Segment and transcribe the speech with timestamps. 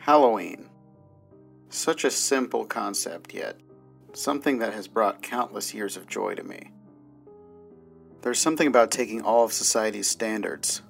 [0.00, 0.70] Halloween.
[1.68, 3.60] Such a simple concept, yet
[4.14, 6.70] something that has brought countless years of joy to me.
[8.22, 10.80] There's something about taking all of society's standards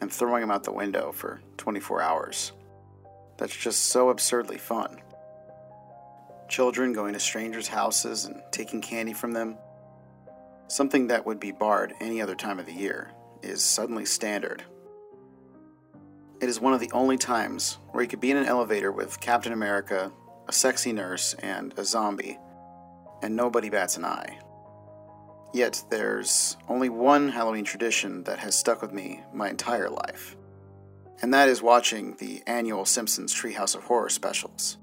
[0.00, 2.50] and throwing them out the window for 24 hours
[3.38, 5.00] that's just so absurdly fun.
[6.48, 9.56] Children going to strangers' houses and taking candy from them,
[10.66, 14.64] something that would be barred any other time of the year, is suddenly standard.
[16.40, 19.20] It is one of the only times where you could be in an elevator with
[19.20, 20.10] Captain America,
[20.48, 22.38] a sexy nurse, and a zombie,
[23.22, 24.38] and nobody bats an eye.
[25.52, 30.34] Yet there's only one Halloween tradition that has stuck with me my entire life,
[31.20, 34.78] and that is watching the annual Simpsons Treehouse of Horror specials.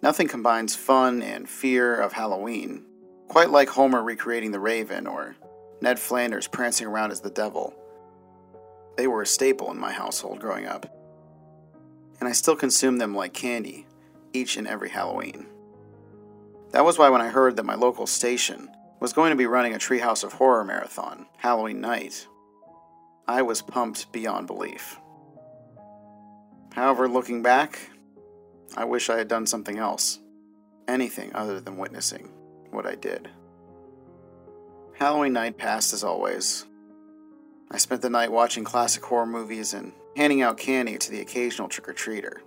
[0.00, 2.86] Nothing combines fun and fear of Halloween
[3.28, 5.36] quite like Homer recreating the Raven or
[5.82, 7.74] Ned Flanders prancing around as the devil
[8.98, 10.84] they were a staple in my household growing up.
[12.18, 13.86] And I still consume them like candy
[14.32, 15.46] each and every Halloween.
[16.72, 18.68] That was why when I heard that my local station
[18.98, 22.26] was going to be running a Treehouse of Horror marathon Halloween night,
[23.28, 24.98] I was pumped beyond belief.
[26.72, 27.78] However, looking back,
[28.76, 30.18] I wish I had done something else.
[30.88, 32.30] Anything other than witnessing
[32.72, 33.30] what I did.
[34.94, 36.66] Halloween night passed as always,
[37.70, 41.68] I spent the night watching classic horror movies and handing out candy to the occasional
[41.68, 42.38] trick or treater.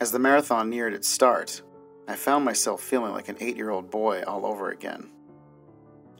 [0.00, 1.60] As the marathon neared its start,
[2.08, 5.10] I found myself feeling like an eight year old boy all over again.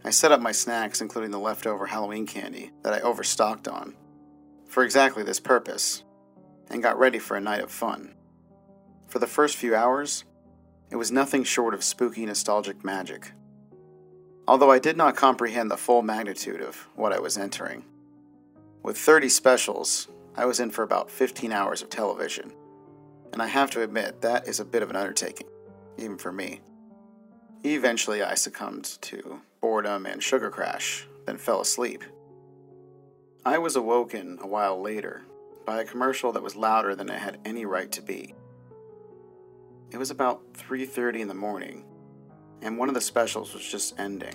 [0.05, 3.97] I set up my snacks, including the leftover Halloween candy that I overstocked on,
[4.67, 6.05] for exactly this purpose,
[6.71, 8.15] and got ready for a night of fun.
[9.09, 10.25] For the first few hours,
[10.91, 13.33] it was nothing short of spooky nostalgic magic
[14.51, 17.85] although I did not comprehend the full magnitude of what I was entering.
[18.83, 22.53] With 30 specials, I was in for about 15 hours of television,
[23.33, 25.47] and I have to admit that is a bit of an undertaking,
[25.99, 26.63] even for me.
[27.63, 32.03] Eventually, I succumbed to boredom and sugar crash, then fell asleep.
[33.47, 35.23] I was awoken a while later
[35.65, 38.35] by a commercial that was louder than it had any right to be.
[39.93, 41.85] It was about 3:30 in the morning,
[42.63, 44.35] and one of the specials was just ending.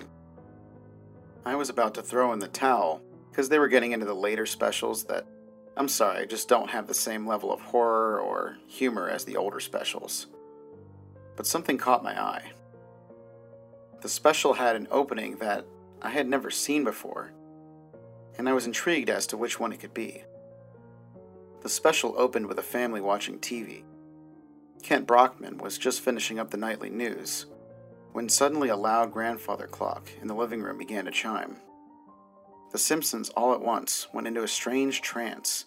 [1.44, 3.00] I was about to throw in the towel
[3.30, 5.26] because they were getting into the later specials that,
[5.76, 9.60] I'm sorry, just don't have the same level of horror or humor as the older
[9.60, 10.26] specials.
[11.36, 12.52] But something caught my eye.
[14.00, 15.66] The special had an opening that
[16.02, 17.32] I had never seen before,
[18.38, 20.24] and I was intrigued as to which one it could be.
[21.62, 23.84] The special opened with a family watching TV.
[24.82, 27.46] Kent Brockman was just finishing up the nightly news
[28.16, 31.54] when suddenly a loud grandfather clock in the living room began to chime.
[32.72, 35.66] The Simpsons all at once went into a strange trance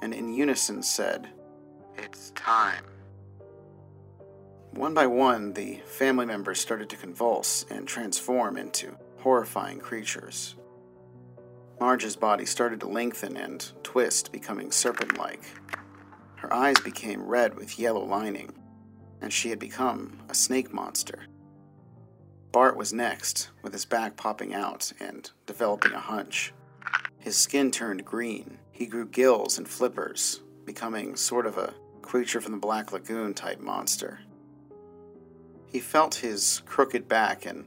[0.00, 1.30] and in unison said,
[1.98, 2.84] It's time.
[4.70, 10.54] One by one, the family members started to convulse and transform into horrifying creatures.
[11.80, 15.42] Marge's body started to lengthen and twist, becoming serpent like.
[16.36, 18.52] Her eyes became red with yellow lining,
[19.20, 21.26] and she had become a snake monster.
[22.52, 26.52] Bart was next, with his back popping out and developing a hunch.
[27.18, 28.58] His skin turned green.
[28.72, 33.60] He grew gills and flippers, becoming sort of a creature from the Black Lagoon type
[33.60, 34.20] monster.
[35.66, 37.66] He felt his crooked back and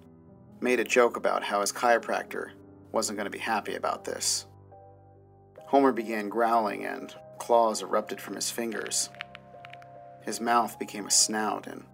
[0.60, 2.52] made a joke about how his chiropractor
[2.92, 4.46] wasn't going to be happy about this.
[5.68, 9.10] Homer began growling and claws erupted from his fingers.
[10.24, 11.86] His mouth became a snout and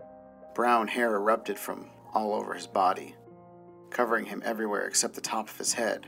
[0.55, 3.15] brown hair erupted from all over his body,
[3.89, 6.07] covering him everywhere except the top of his head,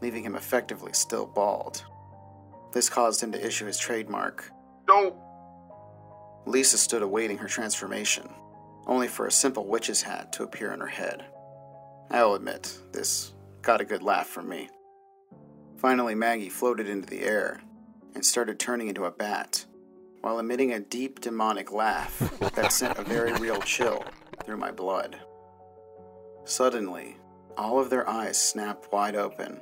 [0.00, 1.84] leaving him effectively still bald.
[2.72, 4.50] This caused him to issue his trademark.
[4.88, 5.16] No!
[6.46, 8.28] Lisa stood awaiting her transformation,
[8.86, 11.24] only for a simple witch's hat to appear on her head.
[12.10, 13.32] I'll admit, this
[13.62, 14.68] got a good laugh from me.
[15.76, 17.60] Finally, Maggie floated into the air
[18.14, 19.64] and started turning into a bat,
[20.20, 22.18] while emitting a deep demonic laugh
[22.54, 24.04] that sent a very real chill
[24.44, 25.18] through my blood.
[26.44, 27.16] Suddenly,
[27.56, 29.60] all of their eyes snapped wide open,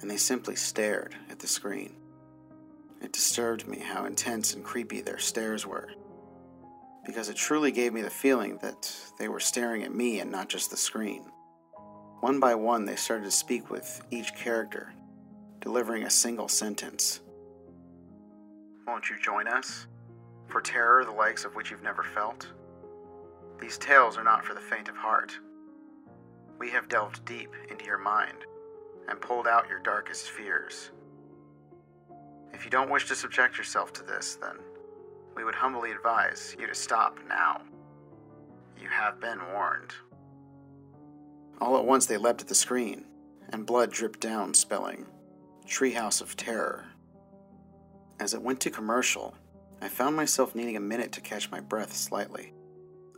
[0.00, 1.96] and they simply stared at the screen.
[3.02, 5.88] It disturbed me how intense and creepy their stares were,
[7.06, 10.48] because it truly gave me the feeling that they were staring at me and not
[10.48, 11.24] just the screen.
[12.20, 14.92] One by one, they started to speak with each character,
[15.60, 17.20] delivering a single sentence.
[18.86, 19.86] Won't you join us?
[20.48, 22.46] For terror the likes of which you've never felt?
[23.60, 25.38] These tales are not for the faint of heart.
[26.58, 28.38] We have delved deep into your mind
[29.08, 30.90] and pulled out your darkest fears.
[32.52, 34.56] If you don't wish to subject yourself to this, then
[35.36, 37.62] we would humbly advise you to stop now.
[38.80, 39.92] You have been warned.
[41.60, 43.04] All at once they leapt at the screen,
[43.50, 45.06] and blood dripped down, spelling
[45.66, 46.86] Treehouse of Terror.
[48.18, 49.34] As it went to commercial,
[49.80, 52.52] I found myself needing a minute to catch my breath slightly.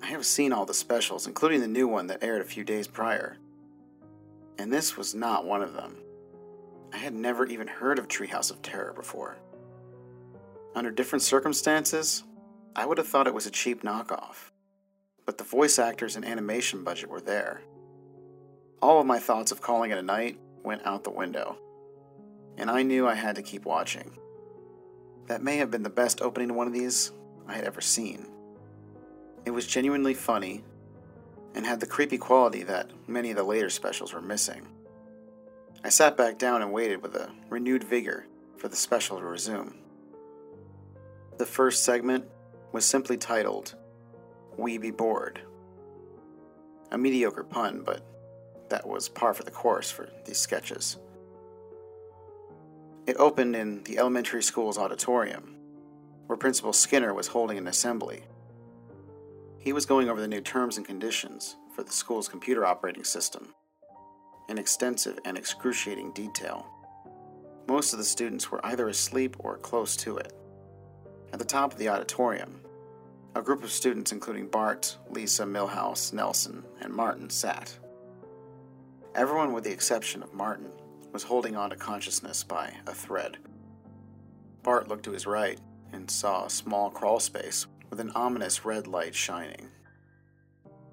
[0.03, 2.89] I have seen all the specials, including the new one that aired a few days
[2.89, 3.37] prior,
[4.59, 5.97] and this was not one of them.
[6.93, 9.37] I had never even heard of Treehouse of Terror before.
[10.75, 12.25] Under different circumstances,
[12.75, 14.51] I would have thought it was a cheap knockoff,
[15.25, 17.63] but the voice actors and animation budget were there.
[18.83, 21.59] All of my thoughts of calling it a night went out the window,
[22.59, 24.19] and I knew I had to keep watching.
[25.29, 27.13] That may have been the best opening to one of these
[27.47, 28.31] I had ever seen.
[29.44, 30.62] It was genuinely funny
[31.55, 34.67] and had the creepy quality that many of the later specials were missing.
[35.85, 39.75] I sat back down and waited with a renewed vigor for the special to resume.
[41.39, 42.25] The first segment
[42.71, 43.75] was simply titled,
[44.56, 45.41] We Be Bored.
[46.93, 48.05] A mediocre pun, but
[48.69, 50.99] that was par for the course for these sketches.
[53.06, 55.56] It opened in the elementary school's auditorium,
[56.27, 58.23] where Principal Skinner was holding an assembly.
[59.62, 63.55] He was going over the new terms and conditions for the school's computer operating system
[64.49, 66.67] in extensive and excruciating detail.
[67.69, 70.32] Most of the students were either asleep or close to it.
[71.32, 72.61] At the top of the auditorium,
[73.37, 77.79] a group of students, including Bart, Lisa, Milhouse, Nelson, and Martin, sat.
[79.15, 80.73] Everyone, with the exception of Martin,
[81.12, 83.38] was holding on to consciousness by a thread.
[84.65, 85.61] Bart looked to his right
[85.93, 89.69] and saw a small crawl space with an ominous red light shining.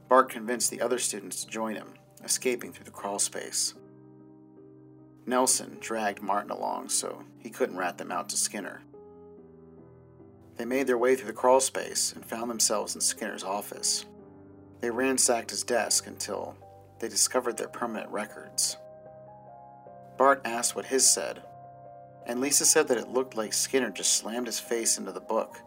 [0.10, 1.94] Bart convinced the other students to join him,
[2.26, 3.74] escaping through the crawl space.
[5.26, 8.82] Nelson dragged Martin along so he couldn't rat them out to Skinner.
[10.58, 14.04] They made their way through the crawl space and found themselves in Skinner's office.
[14.82, 16.58] They ransacked his desk until
[17.00, 18.76] they discovered their permanent records.
[20.18, 21.44] Bart asked what his said,
[22.26, 25.62] and Lisa said that it looked like Skinner just slammed his face into the book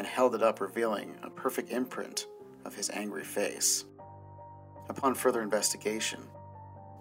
[0.00, 2.26] and held it up, revealing a perfect imprint
[2.64, 3.84] of his angry face.
[4.88, 6.20] Upon further investigation,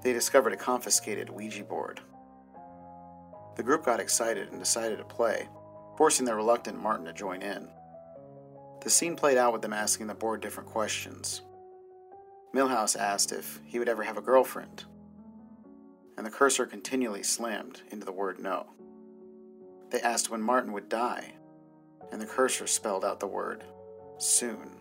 [0.03, 2.01] they discovered a confiscated Ouija board.
[3.55, 5.47] The group got excited and decided to play,
[5.95, 7.69] forcing the reluctant Martin to join in.
[8.83, 11.41] The scene played out with them asking the board different questions.
[12.53, 14.83] Milhouse asked if he would ever have a girlfriend,
[16.17, 18.67] and the cursor continually slammed into the word no.
[19.89, 21.35] They asked when Martin would die,
[22.11, 23.63] and the cursor spelled out the word
[24.17, 24.71] soon.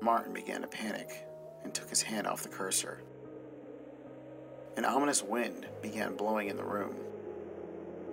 [0.00, 1.26] Martin began to panic
[1.62, 3.02] and took his hand off the cursor.
[4.76, 6.96] An ominous wind began blowing in the room,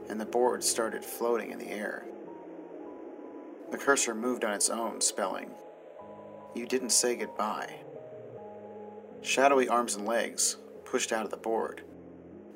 [0.10, 2.06] and the board started floating in the air.
[3.72, 5.52] The cursor moved on its own, spelling,
[6.56, 7.76] You didn't say goodbye.
[9.22, 11.84] Shadowy arms and legs pushed out of the board,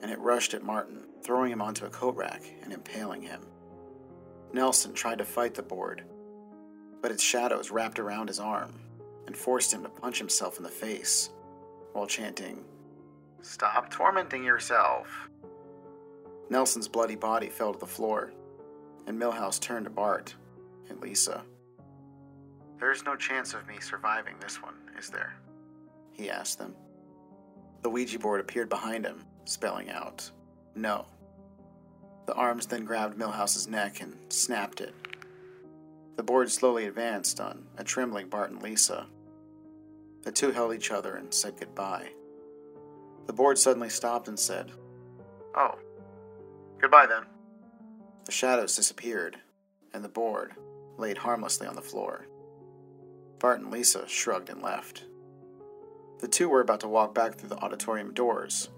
[0.02, 3.42] and it rushed at Martin, throwing him onto a coat rack and impaling him.
[4.54, 6.04] Nelson tried to fight the board,
[7.02, 8.80] but its shadows wrapped around his arm
[9.26, 11.32] and forced him to punch himself in the face
[11.94, 12.64] while chanting,
[13.42, 15.30] Stop tormenting yourself.
[16.50, 18.32] Nelson's bloody body fell to the floor,
[19.06, 20.34] and Milhouse turned to Bart
[20.90, 21.44] and Lisa.
[22.80, 25.34] There's no chance of me surviving this one, is there?
[26.14, 26.76] He asked them.
[27.82, 30.30] The Ouija board appeared behind him, spelling out,
[30.76, 31.06] No.
[32.26, 34.94] The arms then grabbed Milhouse's neck and snapped it.
[36.16, 39.08] The board slowly advanced on a trembling Bart and Lisa.
[40.24, 42.10] The two held each other and said goodbye.
[43.26, 44.72] The board suddenly stopped and said,
[45.56, 45.78] Oh,
[46.80, 47.24] goodbye then.
[48.26, 49.38] The shadows disappeared,
[49.94, 50.54] and the board
[50.98, 52.28] laid harmlessly on the floor.
[53.40, 55.04] Bart and Lisa shrugged and left.
[56.20, 58.70] The two were about to walk back through the auditorium doors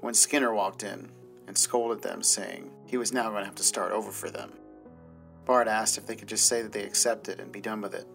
[0.00, 1.10] when Skinner walked in
[1.46, 4.52] and scolded them, saying he was now going to have to start over for them.
[5.44, 8.06] Bart asked if they could just say that they accepted and be done with it.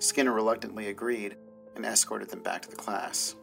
[0.00, 1.36] Skinner reluctantly agreed
[1.76, 3.36] and escorted them back to the class.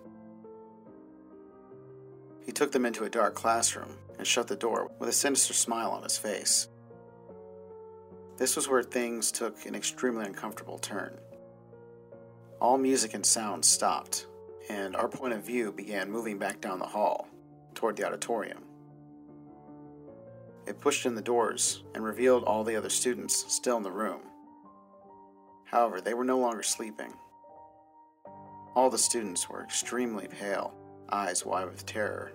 [2.45, 5.91] He took them into a dark classroom and shut the door with a sinister smile
[5.91, 6.67] on his face.
[8.37, 11.17] This was where things took an extremely uncomfortable turn.
[12.59, 14.27] All music and sound stopped,
[14.69, 17.27] and our point of view began moving back down the hall
[17.75, 18.63] toward the auditorium.
[20.65, 24.21] It pushed in the doors and revealed all the other students still in the room.
[25.65, 27.13] However, they were no longer sleeping.
[28.75, 30.73] All the students were extremely pale,
[31.09, 32.31] eyes wide with terror.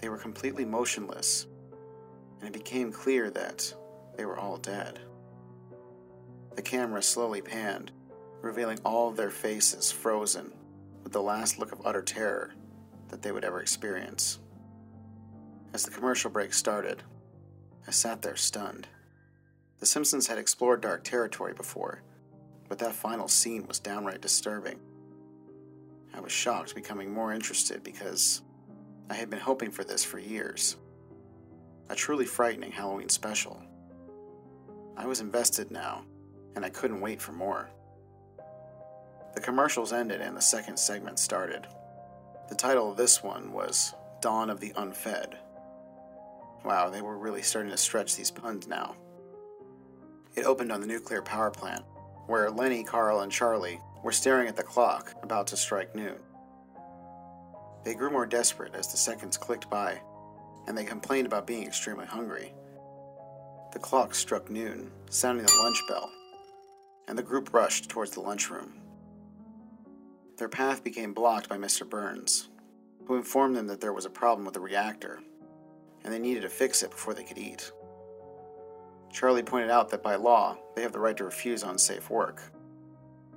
[0.00, 1.46] They were completely motionless,
[2.40, 3.74] and it became clear that
[4.16, 5.00] they were all dead.
[6.54, 7.92] The camera slowly panned,
[8.40, 10.52] revealing all of their faces frozen
[11.02, 12.54] with the last look of utter terror
[13.08, 14.38] that they would ever experience.
[15.72, 17.02] As the commercial break started,
[17.86, 18.88] I sat there stunned.
[19.78, 22.02] The Simpsons had explored dark territory before,
[22.68, 24.78] but that final scene was downright disturbing.
[26.14, 28.42] I was shocked, becoming more interested because
[29.10, 30.76] I had been hoping for this for years.
[31.90, 33.62] A truly frightening Halloween special.
[34.96, 36.04] I was invested now,
[36.54, 37.68] and I couldn't wait for more.
[39.34, 41.66] The commercials ended and the second segment started.
[42.48, 45.36] The title of this one was Dawn of the Unfed.
[46.64, 48.94] Wow, they were really starting to stretch these puns now.
[50.36, 51.84] It opened on the nuclear power plant,
[52.26, 56.18] where Lenny, Carl, and Charlie were staring at the clock about to strike noon.
[57.84, 60.00] They grew more desperate as the seconds clicked by,
[60.68, 62.52] and they complained about being extremely hungry.
[63.72, 66.10] The clock struck noon, sounding the lunch bell,
[67.08, 68.85] and the group rushed towards the lunchroom.
[70.36, 71.88] Their path became blocked by Mr.
[71.88, 72.48] Burns,
[73.06, 75.20] who informed them that there was a problem with the reactor,
[76.04, 77.72] and they needed to fix it before they could eat.
[79.12, 82.42] Charlie pointed out that by law, they have the right to refuse unsafe work.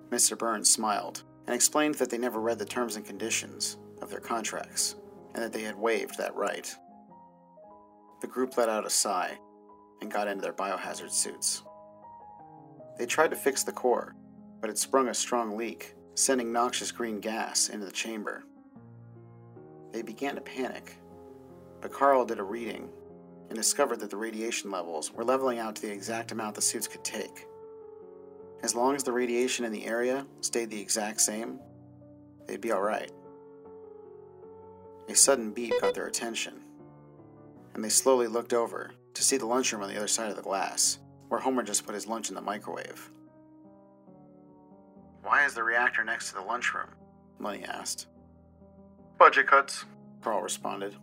[0.10, 0.38] Mr.
[0.38, 4.96] Burns smiled and explained that they never read the terms and conditions of their contracts
[5.34, 6.76] and that they had waived that right.
[8.22, 9.38] The group let out a sigh
[10.02, 11.64] and got into their biohazard suits.
[12.98, 14.16] They tried to fix the core,
[14.60, 18.44] but it sprung a strong leak, sending noxious green gas into the chamber.
[19.94, 20.98] They began to panic,
[21.80, 22.90] but Carl did a reading
[23.48, 26.90] and discovered that the radiation levels were leveling out to the exact amount the suits
[26.90, 27.48] could take.
[28.64, 31.58] As long as the radiation in the area stayed the exact same,
[32.48, 33.14] they'd be alright.
[35.08, 36.60] A sudden beep got their attention,
[37.74, 40.42] and they slowly looked over to see the lunchroom on the other side of the
[40.42, 41.00] glass,
[41.30, 43.10] where Homer just put his lunch in the microwave.
[45.30, 46.90] Why is the reactor next to the lunchroom?
[47.40, 48.08] Lenny asked.
[49.20, 49.86] Budget cuts,
[50.24, 50.96] Carl responded.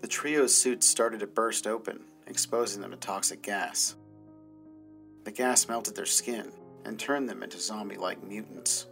[0.00, 3.94] The trio's suits started to burst open, exposing them to toxic gas.
[5.22, 6.50] The gas melted their skin
[6.84, 8.88] and turned them into zombie like mutants.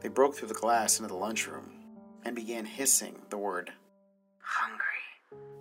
[0.00, 1.70] They broke through the glass into the lunchroom
[2.24, 3.74] and began hissing the word
[4.38, 4.86] hungry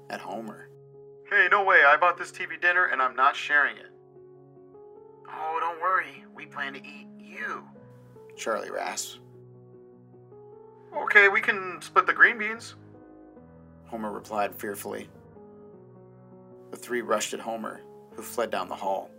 [0.09, 0.69] at Homer.
[1.29, 3.91] Hey, no way, I bought this TV dinner and I'm not sharing it.
[5.27, 7.63] Oh, don't worry, we plan to eat you,
[8.35, 9.19] Charlie rasped.
[10.93, 12.75] Okay, we can split the green beans.
[13.85, 15.07] Homer replied fearfully.
[16.71, 17.79] The three rushed at Homer,
[18.13, 19.09] who fled down the hall.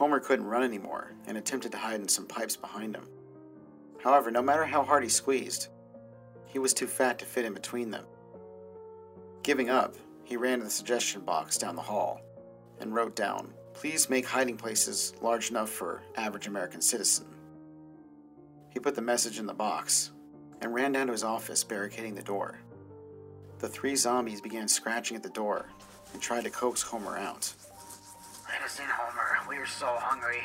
[0.00, 3.08] Homer couldn't run anymore and attempted to hide in some pipes behind him.
[4.02, 5.68] However, no matter how hard he squeezed,
[6.44, 8.04] he was too fat to fit in between them.
[9.44, 12.20] Giving up, he ran to the suggestion box down the hall
[12.80, 17.26] and wrote down, Please make hiding places large enough for average American citizen.
[18.70, 20.12] He put the message in the box
[20.62, 22.58] and ran down to his office, barricading the door.
[23.58, 25.66] The three zombies began scratching at the door
[26.14, 27.52] and tried to coax Homer out.
[28.50, 29.46] Let us in, Homer.
[29.46, 30.40] We are so hungry.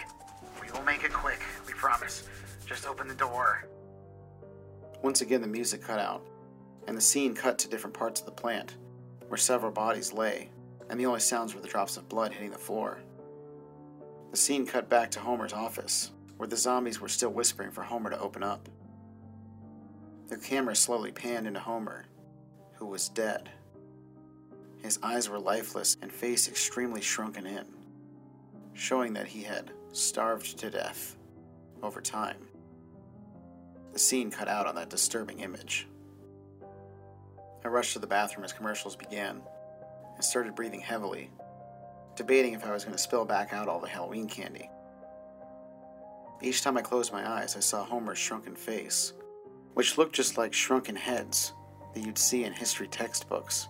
[0.61, 2.27] We will make it quick, we promise.
[2.65, 3.65] Just open the door.
[5.01, 6.21] Once again, the music cut out,
[6.85, 8.75] and the scene cut to different parts of the plant,
[9.29, 10.49] where several bodies lay,
[10.89, 12.99] and the only sounds were the drops of blood hitting the floor.
[14.31, 18.09] The scene cut back to Homer's office, where the zombies were still whispering for Homer
[18.09, 18.69] to open up.
[20.29, 22.05] The camera slowly panned into Homer,
[22.75, 23.49] who was dead.
[24.81, 27.65] His eyes were lifeless and face extremely shrunken in,
[28.73, 31.17] showing that he had starved to death
[31.83, 32.37] over time.
[33.91, 35.87] The scene cut out on that disturbing image.
[37.65, 39.41] I rushed to the bathroom as commercials began
[40.15, 41.29] and started breathing heavily,
[42.21, 44.69] debating if I was going to spill back out all the Halloween candy.
[46.39, 49.13] Each time I closed my eyes, I saw Homer's shrunken face,
[49.73, 51.53] which looked just like shrunken heads
[51.95, 53.69] that you'd see in history textbooks.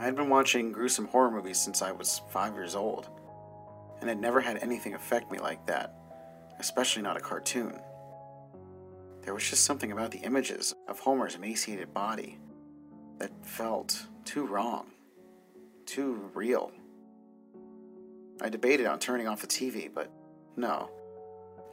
[0.00, 3.08] I had been watching gruesome horror movies since I was five years old,
[4.00, 5.94] and had never had anything affect me like that,
[6.58, 7.78] especially not a cartoon.
[9.22, 12.40] There was just something about the images of Homer's emaciated body
[13.18, 14.86] that felt too wrong,
[15.86, 16.72] too real.
[18.40, 20.10] I debated on turning off the TV, but
[20.56, 20.90] no.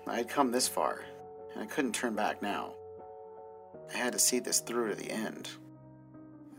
[0.06, 1.06] I had come this far,
[1.54, 2.74] and I couldn't turn back now.
[3.94, 5.50] I had to see this through to the end.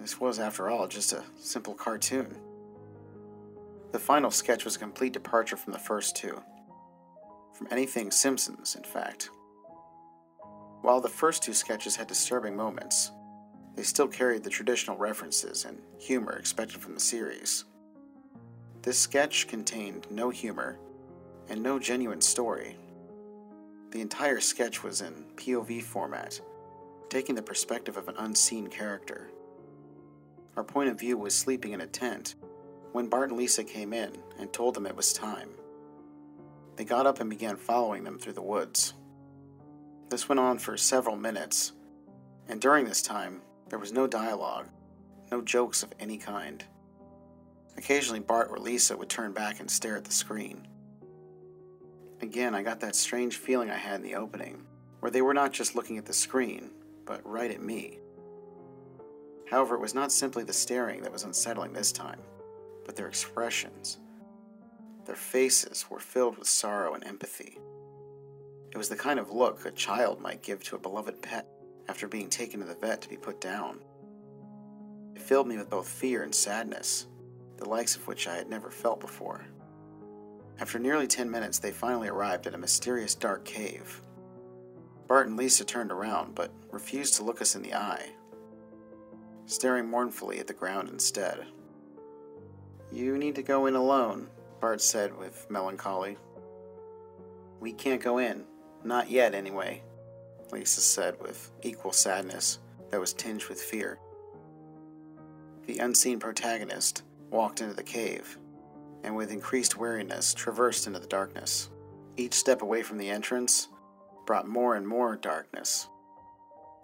[0.01, 2.39] This was, after all, just a simple cartoon.
[3.93, 6.43] The final sketch was a complete departure from the first two.
[7.55, 9.31] From anything Simpsons, in fact.
[10.83, 13.11] While the first two sketches had disturbing moments,
[13.75, 17.65] they still carried the traditional references and humor expected from the series.
[18.89, 20.79] This sketch contained no humor
[21.51, 22.79] and no genuine story.
[23.91, 26.41] The entire sketch was in POV format,
[27.11, 29.29] taking the perspective of an unseen character.
[30.57, 32.37] Our point of view was sleeping in a tent
[32.93, 35.51] when Bart and Lisa came in and told them it was time.
[36.77, 38.95] They got up and began following them through the woods.
[40.09, 41.73] This went on for several minutes,
[42.49, 44.69] and during this time, there was no dialogue,
[45.31, 46.65] no jokes of any kind.
[47.79, 50.67] Occasionally, Bart or Lisa would turn back and stare at the screen.
[52.21, 54.67] Again, I got that strange feeling I had in the opening,
[54.99, 56.71] where they were not just looking at the screen,
[57.07, 58.01] but right at me.
[59.49, 62.19] However, it was not simply the staring that was unsettling this time,
[62.85, 63.99] but their expressions.
[65.07, 67.59] Their faces were filled with sorrow and empathy.
[68.73, 71.47] It was the kind of look a child might give to a beloved pet
[71.89, 73.79] after being taken to the vet to be put down.
[75.15, 77.07] It filled me with both fear and sadness,
[77.59, 79.45] the likes of which I had never felt before.
[80.61, 84.01] After nearly 10 minutes, they finally arrived at a mysterious dark cave.
[85.07, 88.11] Bart and Lisa turned around, but refused to look us in the eye,
[89.47, 91.47] staring mournfully at the ground instead.
[92.91, 94.29] You need to go in alone,
[94.61, 96.19] Bart said with melancholy.
[97.61, 98.45] We can't go in.
[98.85, 99.83] Not yet, anyway,
[100.53, 102.59] Lisa said with equal sadness
[102.91, 103.99] that was tinged with fear.
[105.67, 108.39] The unseen protagonist walked into the cave
[109.05, 111.71] and with increased wariness traversed into the darkness.
[112.17, 113.69] Each step away from the entrance
[114.27, 115.89] brought more and more darkness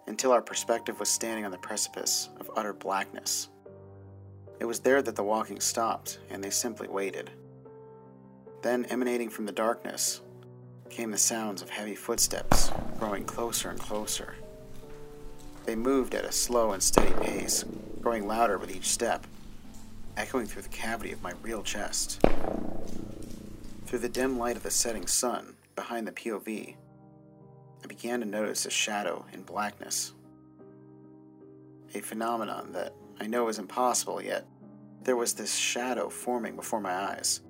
[0.07, 3.49] until our perspective was standing on the precipice of utter blackness.
[4.59, 7.31] It was there that the walking stopped, and they simply waited.
[8.61, 10.21] Then, emanating from the darkness,
[10.89, 14.35] came the sounds of heavy footsteps, growing closer and closer.
[15.65, 17.65] They moved at a slow and steady pace,
[18.01, 19.27] growing louder with each step,
[20.17, 22.21] echoing through the cavity of my real chest.
[23.85, 26.75] Through the dim light of the setting sun, behind the POV,
[27.83, 30.13] I began to notice a shadow in blackness.
[31.93, 34.45] A phenomenon that I know is impossible, yet
[35.03, 37.41] there was this shadow forming before my eyes.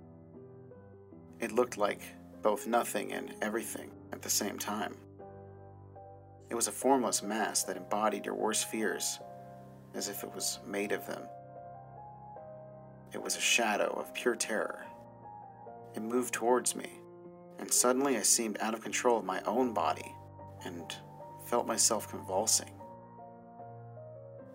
[1.40, 2.02] It looked like
[2.42, 4.96] both nothing and everything at the same time.
[6.50, 9.20] It was a formless mass that embodied your worst fears,
[9.94, 11.22] as if it was made of them.
[13.16, 14.86] It was a shadow of pure terror.
[15.96, 17.00] It moved towards me,
[17.60, 20.14] and suddenly I seemed out of control of my own body
[20.66, 20.94] and
[21.46, 22.72] felt myself convulsing.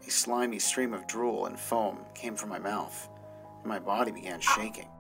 [0.06, 3.08] A slimy stream of drool and foam came from my mouth,
[3.60, 4.90] and my body began shaking.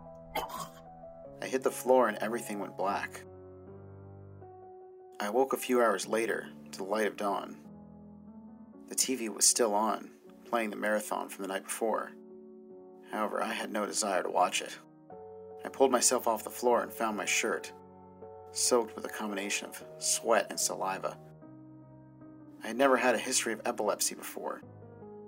[1.42, 3.20] I hit the floor and everything went black.
[5.20, 7.58] I woke a few hours later to the light of dawn.
[8.88, 10.12] The TV was still on,
[10.48, 12.12] playing the marathon from the night before.
[13.10, 14.78] However, I had no desire to watch it.
[15.64, 17.72] I pulled myself off the floor and found my shirt,
[18.52, 21.18] soaked with a combination of sweat and saliva.
[22.62, 24.62] I had never had a history of epilepsy before,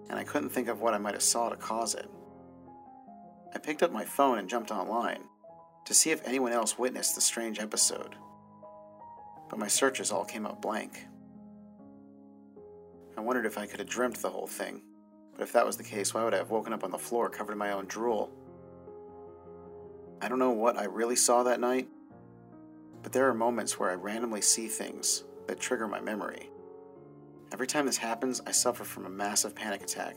[0.08, 2.08] and I couldn't think of what I might have saw to cause it.
[3.54, 5.24] I picked up my phone and jumped online,
[5.84, 8.14] to see if anyone else witnessed the strange episode.
[9.50, 11.06] But my searches all came up blank.
[13.16, 14.82] I wondered if I could have dreamt the whole thing,
[15.32, 17.28] but if that was the case, why would I have woken up on the floor
[17.28, 18.30] covered in my own drool?
[20.20, 21.88] I don't know what I really saw that night,
[23.02, 26.48] but there are moments where I randomly see things that trigger my memory.
[27.52, 30.16] Every time this happens, I suffer from a massive panic attack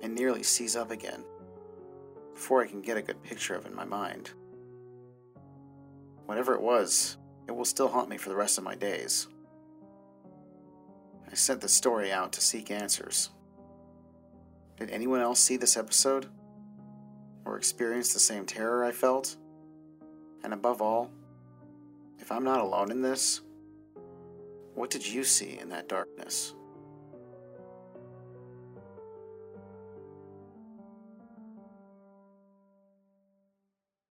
[0.00, 1.24] and nearly seize up again
[2.34, 4.30] before I can get a good picture of it in my mind.
[6.26, 9.28] Whatever it was, it will still haunt me for the rest of my days.
[11.30, 13.30] I sent the story out to seek answers.
[14.82, 16.26] Did anyone else see this episode?
[17.44, 19.36] Or experience the same terror I felt?
[20.42, 21.12] And above all,
[22.18, 23.42] if I'm not alone in this,
[24.74, 26.56] what did you see in that darkness?